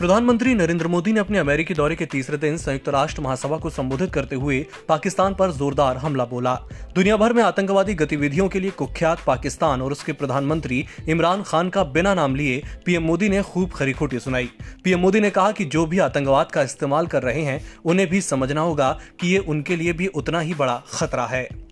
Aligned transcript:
प्रधानमंत्री 0.00 0.54
नरेंद्र 0.54 0.88
मोदी 0.88 1.12
ने 1.12 1.20
अपने 1.20 1.38
अमेरिकी 1.38 1.74
दौरे 1.74 1.96
के 1.96 2.06
तीसरे 2.06 2.36
दिन 2.36 2.56
संयुक्त 2.56 2.88
राष्ट्र 2.88 3.22
महासभा 3.22 3.56
को 3.56 3.70
संबोधित 3.70 4.12
करते 4.12 4.36
हुए 4.36 4.66
पाकिस्तान 4.88 5.34
पर 5.34 5.52
जोरदार 5.52 5.96
हमला 5.96 6.24
बोला। 6.24 6.54
दुनिया 6.94 7.16
भर 7.16 7.32
में 7.32 7.42
आतंकवादी 7.42 7.94
गतिविधियों 7.94 8.48
के 8.48 8.60
लिए 8.60 8.70
कुख्यात 8.70 9.24
पाकिस्तान 9.26 9.82
और 9.82 9.92
उसके 9.92 10.12
प्रधानमंत्री 10.12 10.84
इमरान 11.08 11.42
खान 11.42 11.68
का 11.68 11.84
बिना 11.84 12.14
नाम 12.14 12.34
लिए 12.34 12.62
पीएम 12.86 13.02
मोदी 13.02 13.28
ने 13.28 13.42
खूब 13.42 13.70
खरी 13.70 13.92
खोटी 13.92 14.18
सुनाई। 14.18 14.50
पीएम 14.84 15.00
मोदी 15.00 15.20
ने 15.20 15.30
कहा 15.30 15.52
कि 15.52 15.64
जो 15.64 15.86
भी 15.86 15.98
आतंकवाद 15.98 16.52
का 16.52 16.62
इस्तेमाल 16.62 17.06
कर 17.06 17.22
रहे 17.22 17.42
हैं, 17.42 17.62
उन्हें 17.84 18.10
भी 18.10 18.20
समझना 18.20 18.60
होगा 18.60 18.98
कि 19.20 19.32
ये 19.32 19.38
उनके 19.38 19.76
लिए 19.76 19.92
भी 19.92 20.06
उतना 20.06 20.40
ही 20.40 20.54
बड़ा 20.54 20.82
खतरा 20.92 21.26
है। 21.26 21.69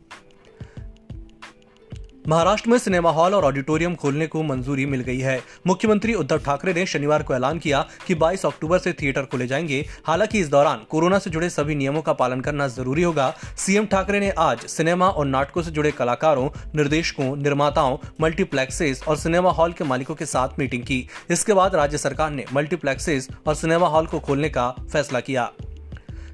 महाराष्ट्र 2.28 2.70
में 2.70 2.78
सिनेमा 2.78 3.10
हॉल 3.10 3.34
और 3.34 3.44
ऑडिटोरियम 3.44 3.94
खोलने 3.94 4.26
को 4.26 4.42
मंजूरी 4.42 4.86
मिल 4.86 5.00
गई 5.00 5.18
है। 5.18 5.40
मुख्यमंत्री 5.66 6.14
उद्धव 6.14 6.38
ठाकरे 6.38 6.74
ने 6.74 6.86
शनिवार 6.86 7.22
को 7.22 7.34
ऐलान 7.34 7.58
किया 7.58 7.86
कि 8.06 8.14
22 8.14 8.46
अक्टूबर 8.46 8.78
से 8.78 8.92
थिएटर 8.92 9.22
खोले 9.22 9.46
जाएँगे। 9.46 9.86
हालाँकि 10.06 10.40
इस 10.40 10.48
दौरान 10.48 10.78
कोरोना 10.90 11.18
से 11.18 11.30
जुड़े 11.30 11.50
सभी 11.50 11.74
नियमों 11.74 12.02
का 12.02 12.12
पालन 12.12 12.40
करना 12.40 12.68
ज़रूरी 12.68 13.02
होगा। 13.02 13.34
सीएम 13.56 13.86
ठाकरे 13.86 14.20
ने 14.20 14.30
आज 14.30 14.66
सिनेमा 14.66 15.08
और 15.08 15.26
नाटकों 15.26 15.62
से 15.62 15.70
जुड़े 15.70 15.90
कलाकारों, 15.90 16.48
निर्देशकों, 16.74 17.36
निर्माताओं, 17.36 17.98
मल्टीप्लेक्सेस 18.20 19.02
और 19.08 19.16
सिनेमा 19.16 19.50
हॉल 19.50 19.72
के 19.72 19.84
मालिकों 19.84 20.14
के 20.14 20.26
साथ 20.26 20.48
मीटिंग 20.58 20.82
की। 20.82 21.08
इसके 21.30 21.52
बाद 21.52 21.74
राज्य 21.74 21.98
सरकार 21.98 22.30
ने 22.30 22.44
मल्टीप्लेक्सेस 22.54 23.28
और 23.46 23.54
सिनेमा 23.54 23.88
हॉल 23.88 24.06
को 24.06 24.20
खोलने 24.20 24.48
का 24.48 24.70
फैसला 24.92 25.20
किया। 25.20 25.50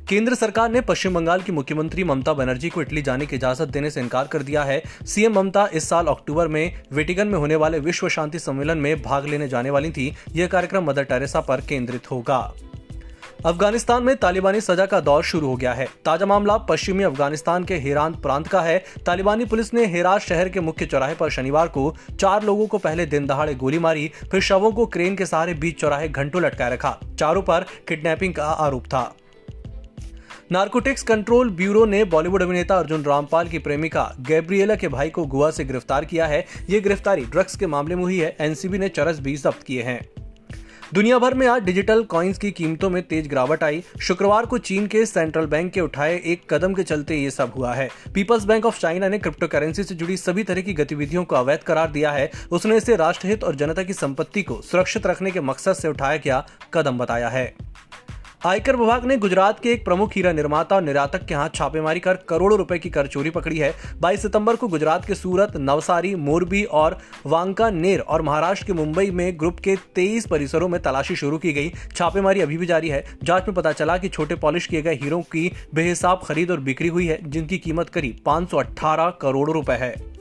केंद्र 0.09 0.35
सरकार 0.35 0.71
ने 0.71 0.81
पश्चिम 0.81 1.15
बंगाल 1.15 1.41
की 1.41 1.53
मुख्यमंत्री 1.53 2.05
ममता 2.05 2.33
बनर्जी 2.33 2.69
को 2.69 2.83
इटली 2.83 3.03
जाने 3.03 3.27
की 3.27 3.37
इजाज़त 3.37 3.69
देने 3.69 3.91
से 3.91 4.01
इनकार 4.01 4.27
कर 4.27 4.43
दिया 4.43 4.62
है। 4.62 4.83
सीएम 5.07 5.33
ममता 5.33 5.67
इस 5.75 5.89
साल 5.89 6.07
अक्टूबर 6.07 6.49
में 6.49 6.83
वेटिकन 6.93 7.29
में 7.29 7.39
होने 7.39 7.57
वाले 7.57 7.79
विश्व 7.79 8.09
शांति 8.09 8.39
सम्मेलन 8.39 8.79
में 8.79 9.03
भाग 9.03 9.27
लेने 9.27 9.48
जाने 9.48 9.70
वाली 9.70 9.91
थी। 9.91 10.15
यह 10.33 10.47
कार्यक्रम 10.47 10.84
मदर 10.84 11.05
टेरेसा 11.05 11.41
पर 11.41 11.61
केंद्रित 11.61 12.11
होगा। 12.11 12.39
अफ़गानिस्तान 13.47 14.03
में 14.03 14.15
तालिबानी 14.17 14.61
सजा 14.61 14.87
का 14.87 15.01
दौर 15.01 15.23
शुरू 15.23 15.47
हो 15.47 15.56
गया 15.56 15.73
है। 15.73 15.89
ताज़ा 16.05 16.27
मामला 16.27 16.56
पश्चिमी 16.59 17.05
अफ़गानिस्तान 17.05 17.65
के 17.65 17.78
हेरान 17.78 18.15
प्रांत 18.15 18.47
का 18.48 18.61
है। 18.61 18.78
तालिबानी 19.06 19.45
पुलिस 19.45 19.75
ने 19.75 19.87
हेरात 19.87 20.21
शहर 20.21 20.48
के 20.48 20.61
मुख्य 20.61 20.87
चौराहे 20.87 21.15
पर 21.15 21.31
शनिवार 21.31 21.69
को 21.69 21.95
चार 22.11 22.45
लोगों 22.45 22.67
को 22.67 22.78
पहले 22.78 23.06
दिन 23.06 23.27
दहाड़े 23.27 23.55
गोली 23.55 23.78
मारी, 23.78 24.11
फिर 24.31 24.41
शवों 24.43 24.73
को 24.73 24.87
क्रेन 24.87 25.17
के 25.17 25.27
सहारे 25.27 25.55
बीच 25.55 25.81
चौराहे 25.81 26.09
घंटों 26.09 26.43
लटकाए 26.43 26.73
रखा। 26.73 26.98
चारों 27.19 27.43
पर 27.43 27.67
किडनैपिंग 27.89 28.34
का 28.34 28.45
आरोप 28.45 28.87
था। 28.87 29.12
नार्कोटिक्स 30.55 31.02
कंट्रोल 31.02 31.48
ब्यूरो 31.50 31.84
ने 31.84 32.02
बॉलीवुड 32.05 32.42
अभिनेता 32.42 32.77
अर्जुन 32.78 33.05
रामपाल 33.05 33.48
की 33.48 33.58
प्रेमिका 33.58 34.02
गैब्रिएला 34.20 34.74
के 34.74 34.88
भाई 34.88 35.10
को 35.10 35.24
गोवा 35.27 35.50
से 35.50 35.64
गिरफ़्तार 35.64 36.05
किया 36.05 36.27
है। 36.27 36.44
ये 36.70 36.80
गिरफ्तारी 36.80 37.24
ड्रग्स 37.24 37.56
के 37.56 37.66
मामले 37.66 37.94
में 37.94 38.02
हुई 38.02 38.19
है। 38.19 38.36
एनसीबी 38.41 38.78
ने 38.78 38.88
चरस 38.88 39.19
भी 39.19 39.36
जब्त 39.36 39.62
किए 39.62 39.82
हैं। 39.82 40.00
दुनिया 40.94 41.19
भर 41.19 41.34
में 41.34 41.47
आज 41.47 41.62
डिजिटल 41.62 42.02
कॉइन्स 42.05 42.38
की 42.38 42.50
कीमतों 42.50 42.91
में 42.91 43.02
तेज 43.02 43.28
गिरावट 43.28 43.64
आई। 43.64 43.82
शुक्रवार 44.00 44.47
को 44.47 44.58
चीन 44.58 44.86
के 44.86 45.05
सेंट्रल 45.06 45.47
बैंक 45.47 45.72
के 45.72 45.80
उठाए 45.80 46.20
एक 46.25 46.42
कदम 46.50 46.75
के 46.75 46.82
चलते 46.82 47.16
ये 47.16 47.30
सब 47.30 47.52
हुआ 47.56 47.75
है। 47.75 47.88
पीपल्स 48.14 48.44
बैंक 48.44 48.66
ऑफ़ 48.66 48.80
चाइना 48.80 49.08
ने 49.08 49.19
क्रिप्टो 49.19 49.48
करेंसी 49.48 49.84
से 49.84 49.94
जुड़ी 49.94 50.16
सभी 50.16 50.44
तरह 50.44 50.60
की 50.60 50.75
गतिविधियों 50.75 51.25
को 51.25 51.36
अवैध 51.36 51.62
करार 51.62 51.91
दिया 51.91 52.12
है। 52.12 52.30
उसने 52.50 52.77
इसे 52.77 52.97
राष्ट्रहित 52.97 53.44
और 53.44 53.56
जनता 53.56 53.82
की 53.82 53.92
संपत्ति 53.92 54.42
को 54.42 54.60
सुरक्षित 54.62 55.06
रखने 55.06 55.30
के 55.30 55.41
मकसद 55.41 55.72
से 55.72 55.88
उठाया 55.88 56.16
गया 56.16 56.47
कदम 56.75 56.98
बताया 56.98 57.28
है। 57.28 57.52
आयकर 58.47 58.77
विभाग 58.77 59.05
ने 59.05 59.17
गुजरात 59.17 59.61
के 59.61 59.73
एक 59.73 59.84
प्रमुख 59.84 60.12
हीरा 60.17 60.33
निर्माता 60.33 60.77
और 60.77 60.83
निर्यातक 60.83 61.25
के 61.27 61.34
हाथ 61.34 61.50
छापेमारी 61.55 62.00
कर 62.00 62.14
करोड़ों 62.14 62.59
रुपए 62.59 62.78
की 62.78 62.91
कर 62.91 63.06
चोरी 63.06 63.31
पकड़ी 63.31 63.59
है। 63.59 63.73
22 64.00 64.23
सितंबर 64.23 64.56
को 64.56 64.69
गुजरात 64.69 65.06
के 65.06 65.14
सूरत, 65.14 65.53
नवसारी, 65.56 66.14
मोरबी 66.14 66.65
और 66.65 66.98
वांकानेर 67.27 68.00
और 68.00 68.22
महाराष्ट्र 68.22 68.67
के 68.67 68.72
मुंबई 68.72 69.11
में 69.11 69.41
ग्रुप 69.41 69.61
के 69.61 69.77
23 69.77 70.27
परिसरों 70.27 70.69
में 70.69 70.83
तलाशी 70.83 71.17
शुरू 71.17 71.39
की 71.39 71.53
गई। 71.53 71.72
छापेमारी 71.97 72.41
अभी 72.41 72.56
भी 72.56 72.67
जारी 72.67 72.89
है। 72.89 73.05
जाँच 73.22 73.42
में 73.42 73.55
पता 73.55 73.72
चला 73.72 73.99
कि 73.99 74.09
छोटे 74.09 74.34
पॉलिश 74.34 74.66
किए 74.66 74.82
गए 74.82 74.94
हीरों 74.94 75.22
की 75.22 75.53
बेहिसाब 75.75 76.21
खरीद 76.25 76.50
और 76.50 76.61
बिक्री 76.61 76.88
हुई 76.88 77.06
है, 77.06 77.31
जिनकी 77.31 77.59
कीमत 77.59 77.88
करीब 77.88 78.19
पाँच 78.26 78.49
करोड़ 79.21 79.50
रुपए 79.50 79.72
है। 79.72 80.13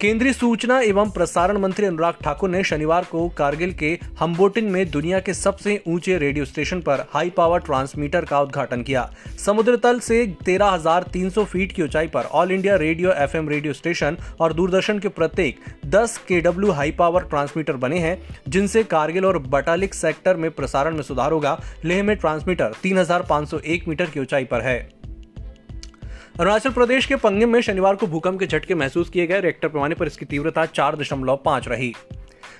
केंद्रीय 0.00 0.32
सूचना 0.32 0.80
एवं 0.80 1.10
प्रसारण 1.10 1.56
मंत्री 1.56 1.86
अनुराग 1.86 2.14
ठाकुर 2.22 2.50
ने 2.50 2.62
शनिवार 2.64 3.04
को 3.04 3.28
कारगिल 3.28 3.72
के 3.72 3.90
हम्बोटिन 4.20 4.64
में 4.64 4.90
दुनिया 4.90 5.18
के 5.20 5.34
सबसे 5.34 5.80
ऊँचे 5.88 6.16
रेडियो 6.18 6.44
स्टेशन 6.44 6.80
पर 6.80 7.04
हाई 7.10 7.30
पावर 7.30 7.60
ट्रांसमीटर 7.60 8.24
का 8.24 8.40
उद्घाटन 8.40 8.82
किया। 8.82 9.08
समुद्र 9.38 9.76
तल 9.76 10.00
से 10.00 10.26
13,300 10.44 11.44
फीट 11.44 11.72
की 11.72 11.82
ऊंचाई 11.82 12.06
पर 12.06 12.24
all 12.24 12.52
India 12.52 12.76
radio 12.76 13.12
FM 13.12 13.48
radio 13.48 13.72
station 13.72 14.16
और 14.40 14.52
दूरदर्शन 14.52 14.98
के 14.98 15.08
प्रत्येक 15.10 15.60
10 15.90 16.16
केडब्ल्यू 16.28 16.70
हाई 16.70 16.90
पावर 16.92 17.24
ट्रांसमीटर 17.24 17.76
बने 17.76 17.98
हैं 17.98 18.18
जिनसे 18.48 18.82
कारगिल 18.86 19.24
और 19.24 19.38
बटालिक 19.48 19.94
सेक्टर 19.94 20.36
में 20.36 20.50
प्रसारण 20.50 20.94
में 20.94 21.02
सुधार 21.02 21.32
होगा। 21.32 21.58
लेह 21.84 22.02
में 22.02 22.16
ट्रांसमीटर 22.16 22.74
तीन 22.82 22.98
हज़ार 22.98 23.26
पाँच 23.30 23.48
सौ 23.48 23.58
एक 23.58 23.88
मीटर 23.88 24.06
की 24.06 24.20
ऊंचाई 24.20 24.44
पर 24.44 24.60
है। 24.60 25.03
अरुणाचल 26.40 26.70
प्रदेश 26.70 27.06
के 27.06 27.16
पंगिम 27.16 27.48
में 27.48 27.60
शनिवार 27.60 27.94
को 27.94 28.06
भूकंप 28.06 28.38
के 28.38 28.46
झटके 28.46 28.74
महसूस 28.74 29.10
किए 29.10 29.26
गए। 29.26 29.40
रेक्टर 29.40 29.68
पैमाने 29.68 29.94
पर 29.94 30.06
इसकी 30.06 30.24
तीव्रता 30.24 30.64
चार 30.66 30.96
दशमलव 30.96 31.36
पाँच 31.36 31.68
रही। 31.68 31.94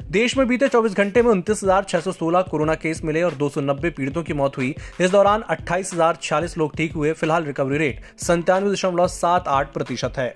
देश 0.03 0.37
में 0.37 0.47
बीते 0.49 0.69
24 0.69 0.95
घंटे 0.95 1.23
में 1.23 1.31
उनतीस 1.31 1.61
कोरोना 1.65 2.75
केस 2.75 3.05
मिले 3.05 3.23
और 3.23 3.35
290 3.35 3.91
पीड़ितों 3.91 4.23
की 4.23 4.33
मौत 4.33 4.57
हुई। 4.57 4.75
इस 5.01 5.11
दौरान 5.11 5.43
अट्ठाईस 5.43 5.95
लोग 6.59 6.77
ठीक 6.77 6.93
हुए। 6.93 7.13
फ़िलहाल 7.13 7.45
रिकवरी 7.45 7.79
रेट 7.79 8.01
संतानवे 8.19 8.77
प्रतिशत 9.75 10.13
है। 10.17 10.33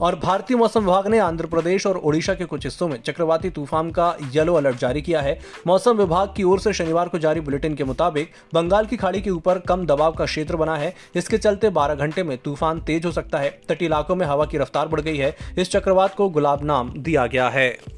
और 0.00 0.14
भारतीय 0.14 0.56
मौसम 0.56 0.80
विभाग 0.80 1.06
ने 1.08 1.18
आंध्र 1.18 1.46
प्रदेश 1.46 1.86
और 1.86 1.96
ओडिशा 1.96 2.34
के 2.34 2.44
कुछ 2.44 2.64
हिस्सों 2.64 2.88
में 2.88 2.96
चक्रवाती 3.02 3.50
तूफ़ान 3.50 3.90
का 3.90 4.16
येलो 4.32 4.54
अलर्ट 4.54 4.76
जारी 4.76 5.02
किया 5.02 5.20
है। 5.20 5.38
मौसम 5.66 5.96
विभाग 5.96 6.34
की 6.36 6.42
ओर 6.42 6.60
से 6.60 6.72
शनिवार 6.72 7.08
को 7.08 7.18
जारी 7.18 7.40
बुलेटिन 7.40 7.74
के 7.74 7.84
मुताबिक 7.84 8.30
बंगाल 8.54 8.86
की 8.86 8.96
खाड़ी 8.96 9.20
के 9.20 9.30
ऊपर 9.30 9.58
कम 9.58 9.86
दबाव 9.86 10.12
का 10.12 10.24
क्षेत्र 10.24 10.56
बना 10.56 10.76
है। 10.76 10.94
इसके 11.14 11.38
चलते 11.38 11.70
12 11.70 11.94
घंटे 11.94 12.22
में 12.22 12.38
तूफ़ान 12.38 12.80
तेज 12.80 13.06
हो 13.06 13.12
सकता 13.12 13.38
है। 13.38 13.60
तटीय 13.68 13.86
इलाकों 13.86 14.16
में 14.16 14.26
हवा 14.26 14.44
की 14.44 14.58
रफ्तार 14.58 14.88
बढ़ 14.88 15.00
गई 15.00 15.16
है। 15.16 15.36
इस 15.58 15.70
चक्रवात 15.72 16.14
को 16.14 16.28
गुलाब 16.28 16.64
नाम 16.64 16.92
दिया 16.96 17.26
गया 17.26 17.48
है। 17.48 17.93